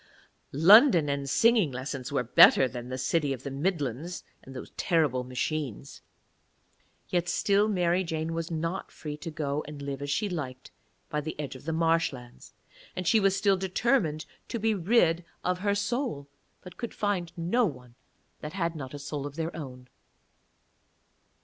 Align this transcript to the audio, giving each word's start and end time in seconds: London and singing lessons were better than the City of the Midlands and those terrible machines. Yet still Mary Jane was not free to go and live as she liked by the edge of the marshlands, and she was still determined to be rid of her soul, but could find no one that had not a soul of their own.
London 0.51 1.09
and 1.09 1.29
singing 1.29 1.71
lessons 1.71 2.11
were 2.11 2.23
better 2.23 2.67
than 2.67 2.89
the 2.89 2.97
City 2.97 3.33
of 3.33 3.43
the 3.43 3.51
Midlands 3.51 4.23
and 4.41 4.55
those 4.55 4.71
terrible 4.71 5.23
machines. 5.23 6.01
Yet 7.09 7.29
still 7.29 7.67
Mary 7.67 8.03
Jane 8.03 8.33
was 8.33 8.49
not 8.49 8.91
free 8.91 9.15
to 9.17 9.29
go 9.29 9.63
and 9.67 9.79
live 9.79 10.01
as 10.01 10.09
she 10.09 10.27
liked 10.27 10.71
by 11.09 11.21
the 11.21 11.39
edge 11.39 11.55
of 11.55 11.65
the 11.65 11.71
marshlands, 11.71 12.51
and 12.95 13.07
she 13.07 13.19
was 13.19 13.35
still 13.35 13.57
determined 13.57 14.25
to 14.47 14.57
be 14.57 14.73
rid 14.73 15.23
of 15.43 15.59
her 15.59 15.75
soul, 15.75 16.27
but 16.63 16.77
could 16.77 16.95
find 16.95 17.31
no 17.37 17.67
one 17.67 17.93
that 18.39 18.53
had 18.53 18.75
not 18.75 18.95
a 18.95 18.97
soul 18.97 19.27
of 19.27 19.35
their 19.35 19.55
own. 19.55 19.87